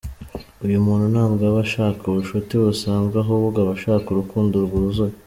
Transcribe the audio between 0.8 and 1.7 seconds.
muntu ntabwo aba